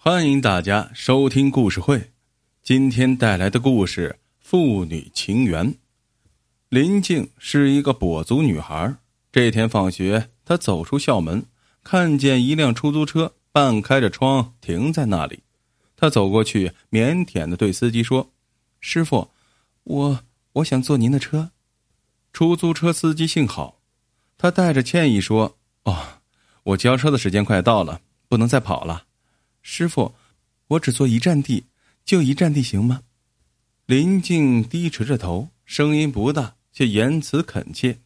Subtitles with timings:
[0.00, 2.12] 欢迎大家收听故事会。
[2.62, 5.72] 今天带来的故事《父女情缘》。
[6.68, 8.94] 林静是一个跛足女孩。
[9.32, 11.46] 这天放学，她走出校门，
[11.82, 15.42] 看见一辆出租车半开着窗停在那里。
[15.96, 18.30] 她走过去，腼腆的对司机说
[18.78, 19.32] ：“师傅，
[19.82, 20.20] 我
[20.52, 21.50] 我想坐您的车。”
[22.32, 23.80] 出租车司机姓郝，
[24.38, 26.20] 他带着歉意说：“哦，
[26.62, 29.06] 我交车的时间快到了，不能再跑了。”
[29.62, 30.14] 师傅，
[30.68, 31.64] 我只坐一站地，
[32.04, 33.02] 就一站地行吗？
[33.86, 37.98] 林静低垂着头，声音不大，却言辞恳切。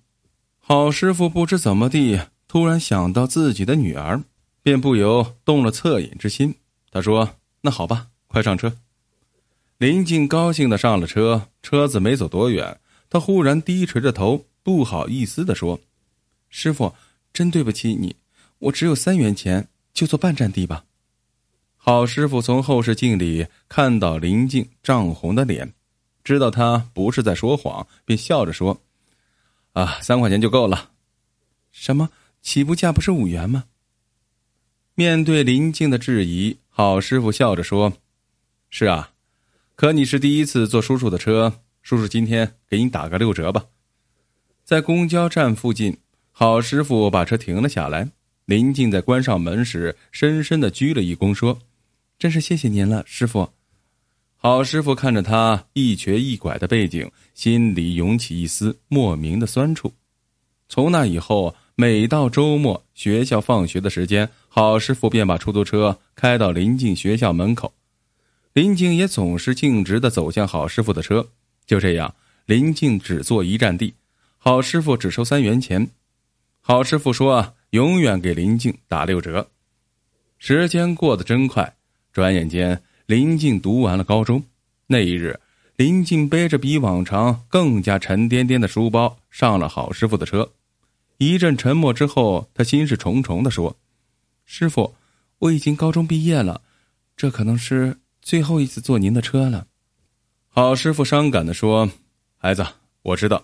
[0.58, 4.22] 好师傅不知怎么地，突然想到自己的女儿，
[4.62, 6.54] 便不由动了恻隐之心。
[6.90, 8.76] 他说：“那好吧，快上车。”
[9.78, 11.48] 林静高兴的上了车。
[11.62, 15.80] 车子没走多远，他忽然低垂着头，不好意思的说
[16.48, 16.94] ：“师傅，
[17.32, 18.14] 真对不起你，
[18.58, 20.84] 我只有三元钱，就坐半站地吧。”
[21.84, 25.74] 郝师傅从后视镜里看到林静涨红的脸，
[26.22, 28.80] 知道他不是在说谎，便笑着说
[29.74, 30.90] ：“啊，三块钱就够了。
[31.72, 32.08] ”“什么？
[32.40, 33.64] 起步价不是五元吗？”
[34.94, 37.92] 面对林静的质疑，郝师傅笑着说
[38.70, 39.10] ：“是啊，
[39.74, 43.64] 可你是第一次坐叔叔的车，叔叔今天给你打个六折吧。”
[44.62, 45.98] 在公交站附近，
[46.30, 48.08] 郝师傅把车停了下来。
[48.44, 51.58] 林静在关上门时，深深的鞠了一躬，说。
[52.18, 53.48] 真是谢谢您了，师傅。
[54.36, 59.92] 郝师傅看着他一瘸一拐的背景，心里涌起一丝莫名的酸楚。
[60.68, 67.72] 从那以后，每到周末学校放学的时间，郝师傅便把出租车开到临近学校门口，
[68.52, 71.28] 林静也总是径直的走向郝师傅的车。
[71.66, 72.12] 就这样，
[72.46, 73.94] 林静只坐一站地，
[74.38, 75.88] 郝师傅只收三元钱。
[76.60, 79.48] 郝师傅说，永远给林静打六折。
[80.38, 81.76] 时间过得真快。
[82.12, 84.42] 转眼间，林静读完了高中。
[84.86, 85.40] 那一日，
[85.76, 90.52] 林静背着比往常更加沉甸甸的书包上了郝师傅的车。
[91.16, 93.74] 一阵沉默之后，他心事重重的说
[94.44, 94.94] ：“师傅，
[95.38, 96.60] 我已经高中毕业了，
[97.16, 99.66] 这可能是最后一次坐您的车了。”
[100.48, 101.90] 郝师傅伤感的说
[102.36, 102.66] ：“孩子，
[103.00, 103.42] 我知道，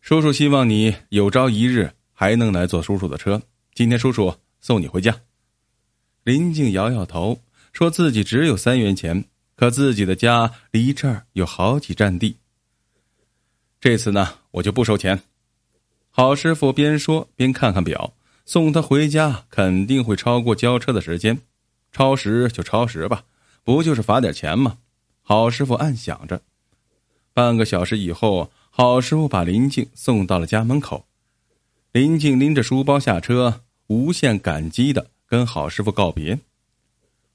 [0.00, 3.42] 叔叔希望你有朝一日还能来坐叔叔的车。
[3.74, 5.14] 今天叔叔送你回家。”
[6.24, 7.38] 林静摇摇头。
[7.72, 9.24] 说自己只有三元钱，
[9.56, 12.36] 可自己的家离这儿有好几站地。
[13.80, 15.22] 这次呢，我就不收钱。
[16.10, 21.40] 郝师傅边说边看看表，送他回家肯定会超过交车的时间，
[21.90, 23.24] 超时就超时吧，
[23.64, 24.78] 不就是罚点钱吗？
[25.22, 26.42] 郝师傅暗想着。
[27.32, 31.06] 半个小时以后，郝师傅把林静送到了家门口。
[31.92, 36.38] 林静拎着书包下车，无限感激的跟郝师傅告别。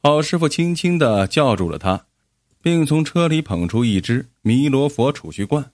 [0.08, 2.06] 郝师傅轻轻的叫住了他，
[2.62, 5.74] 并从车里捧出一只弥罗佛储蓄罐，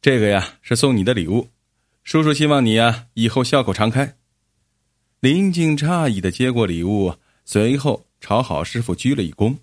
[0.00, 1.48] 这个呀是送你的礼物，
[2.04, 4.14] 叔叔希望你呀以后笑口常开。
[5.18, 9.56] 林静诧异的接过礼物，随后朝郝师傅鞠了一躬，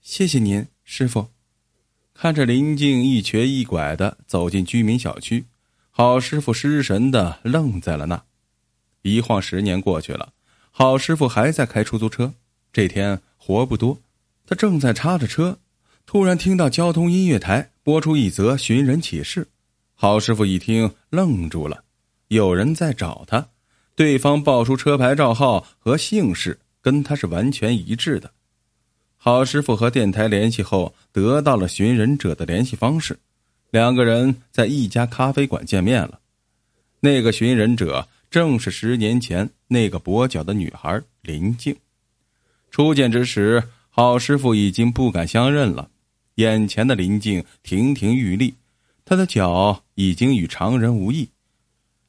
[0.00, 1.26] 谢谢您，师傅。
[2.14, 5.46] 看着林静一瘸一拐的走进居民小区，
[5.90, 8.22] 郝师傅失神的愣在了那。
[9.02, 10.32] 一晃十年过去了，
[10.70, 12.32] 郝师傅还在开出租车。
[12.72, 13.20] 这天。
[13.44, 13.98] 活不多，
[14.46, 15.58] 他正在插着车，
[16.06, 19.48] 突然听到交通音乐台播出一则寻人启事。
[19.96, 21.82] 郝师傅一听愣住了，
[22.28, 23.48] 有人在找他，
[23.96, 28.30] 对方报出车牌照号和姓氏，跟他是完全一致的。
[29.16, 33.18] 郝师傅和电台联系后，得到了寻人者的联系方式，
[33.70, 36.20] 两个人在一家咖啡馆见面了。
[37.00, 41.74] 那个寻人者正是十年前那个跛脚的女孩林静。
[42.72, 45.90] 初见之时，郝师傅已经不敢相认了。
[46.36, 48.54] 眼前的林静亭亭玉立，
[49.04, 51.28] 她的脚已经与常人无异。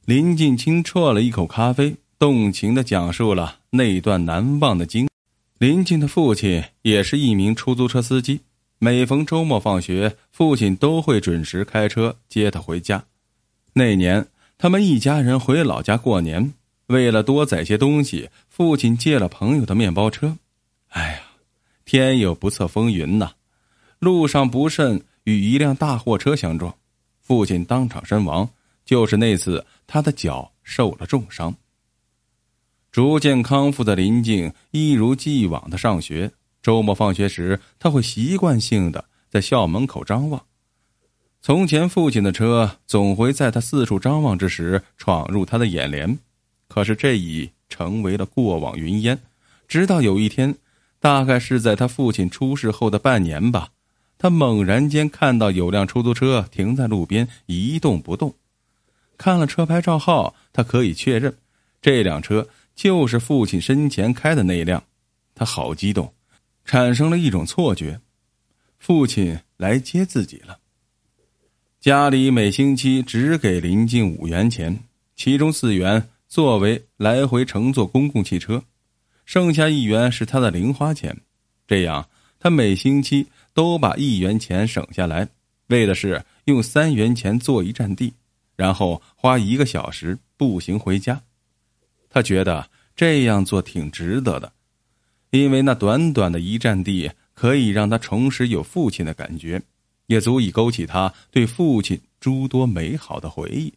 [0.06, 5.06] 林静清啜了一口咖啡，动情的讲述了那段难忘的经。
[5.58, 8.40] 林静的父亲也是一名出租车司机，
[8.78, 13.04] 每逢周末放学，父亲都会准时开车接他回家。
[13.74, 16.54] 那年，他们一家人回老家过年，
[16.86, 20.38] 为了多载些东西，父亲借了朋友的面包车。
[20.94, 21.22] 哎呀，
[21.84, 23.32] 天有不测风云呐！
[23.98, 26.72] 路上不慎与一辆大货车相撞，
[27.20, 28.48] 父亲当场身亡。
[28.84, 31.52] 就是那次，他的脚受了重伤。
[32.92, 36.30] 逐渐康复的林静一如既往的上学。
[36.62, 40.40] 周末放学时，他会习惯性的在校门口张望。
[41.42, 46.16] 从前，父亲的车总会在他四处张望之时闯入他的眼帘，
[46.68, 49.18] 可是这已成为了过往云烟。
[49.66, 50.56] 直到有一天。
[51.04, 53.68] 大概是在他父亲出事后的半年吧。
[54.16, 58.34] 他猛然间看到有辆出租车停在路边一动不动，
[59.18, 61.36] 看了车牌照号，他可以确认，
[61.82, 64.82] 这辆车就是父亲生前开的那辆。
[65.34, 66.10] 他好激动，
[66.64, 68.00] 产生了一种错觉，
[68.78, 70.56] 父亲来接自己了。
[71.80, 74.78] 家里每星期只给林静五元钱，
[75.16, 78.62] 其中四元作为来回乘坐公共汽车，
[79.24, 81.16] 剩下一元是他的零花钱。
[81.66, 85.28] 这样，他每星期都把一元钱省下来，
[85.68, 88.12] 为的是用三元钱坐一站地，
[88.56, 91.20] 然后花一个小时步行回家。
[92.10, 94.52] 他觉得这样做挺值得的，
[95.30, 99.60] 因为那短短的一站地可以让他重拾有父亲的感觉。
[100.06, 103.72] 也足以勾起他对父亲诸多美好的回忆。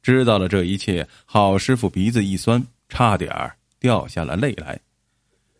[0.00, 4.80] 知道了这一切，郝师傅鼻子一酸，差点儿掉下了泪来。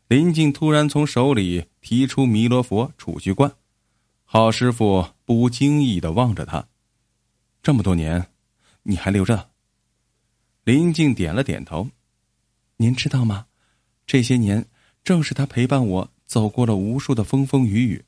[0.06, 3.52] 林静突然从手里提出弥勒佛储蓄罐，
[4.24, 6.68] 郝师傅不经意的望着他
[7.62, 8.28] ：“这么多年，
[8.84, 9.50] 你还留着？”
[10.62, 11.88] 林静点了点头
[12.78, 13.46] ：“您知道吗？
[14.06, 14.66] 这些年，
[15.02, 18.04] 正是他陪伴我走过了无数的风风雨雨。”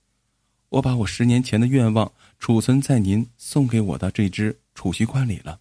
[0.71, 5.61] 我把我十年前的愿望储存在您送给我的这只储蓄罐里了。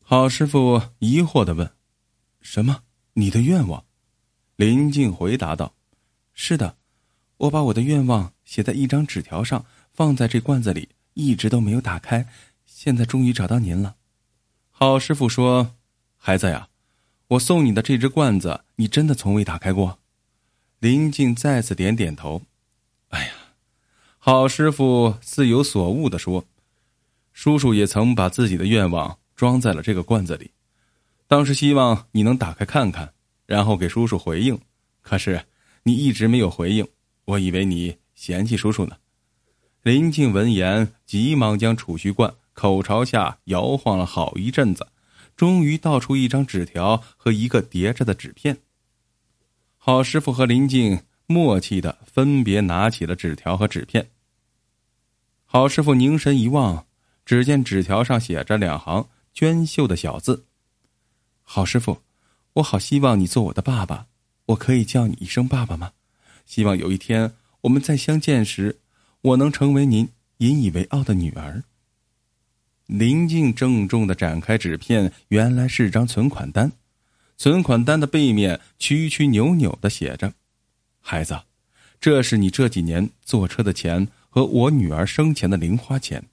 [0.00, 1.68] 郝师傅疑惑的问
[2.40, 2.84] ：“什么？
[3.20, 3.84] 你的愿望？”
[4.56, 5.74] 林静回答道
[6.34, 6.76] ：“是的，
[7.36, 12.26] 我把我的愿望写在一张纸条上，放在这罐子里，一直都没有打开。
[12.64, 13.96] 现在终于找到您了。”
[14.72, 15.76] 郝师傅说
[16.16, 16.68] ：“孩子呀，
[17.28, 19.98] 我送你的这只罐子，你真的从未打开过？”
[20.80, 22.42] 林静再次点点头。
[23.10, 23.32] 哎呀。
[24.22, 26.44] 郝师傅似有所悟的说
[27.32, 30.50] ：“叔叔也曾把自己的愿望装在了这个罐子里，
[31.30, 33.14] 当时希望你能打开看看，
[33.46, 34.58] 然后给叔叔回应。
[35.00, 35.46] 可是
[35.84, 36.84] 你一直没有回应，
[37.24, 38.96] 我以为你嫌弃叔叔呢。”
[39.84, 44.88] 林静闻言，急忙将储蓄罐口朝下摇晃了好一阵子，
[45.36, 48.58] 终于倒出一张纸条和一个叠着的纸片。
[49.78, 51.00] 郝师傅和林静。
[51.26, 54.10] 默契的分别拿起了纸条和纸片。
[55.44, 56.86] 郝师傅凝神一望，
[57.24, 60.44] 只见纸条上写着两行娟秀的小字
[61.52, 62.00] ：“郝师傅，
[62.52, 64.06] 我好希望你做我的爸爸，
[64.46, 65.90] 我可以叫你一声爸爸吗？
[66.46, 67.32] 希望有一天
[67.62, 68.78] 我们再相见时，
[69.20, 71.64] 我能成为您引以为傲的女儿。”
[72.86, 76.70] 林静郑重的展开纸片，原来是张存款单，
[77.36, 80.32] 存款单的背面曲曲扭扭的写着。
[81.00, 81.36] 孩子，
[82.00, 86.24] 这是你这几年坐车的钱和我女儿生前的零花钱，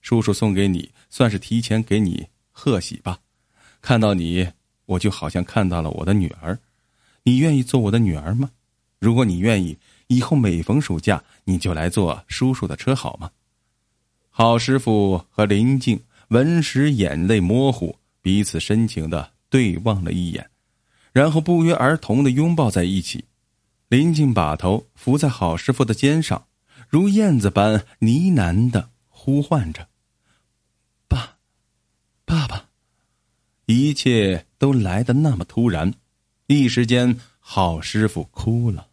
[0.00, 3.20] 叔叔送给你，算是提前给你贺喜吧。
[3.84, 4.48] 看到你，
[4.86, 6.58] 我就好像看到了我的女儿。
[7.22, 8.50] 你愿意做我的女儿吗？
[8.98, 9.76] 如果你愿意，
[10.06, 13.30] 以后每逢暑假你就来坐叔叔的车好吗？
[14.30, 20.48] 郝师傅和林静闻时眼泪模糊，彼此深情的对望了一眼，
[21.12, 23.26] 然后不约而同的拥抱在一起。
[23.88, 26.46] 林静把头伏在郝师傅的肩上，
[26.88, 29.86] 如燕子般呢喃的呼唤着
[31.06, 31.36] ：“爸，
[32.24, 32.64] 爸爸。”
[33.66, 35.94] 一切都来得那么突然，
[36.46, 38.88] 一时间，郝师傅哭了。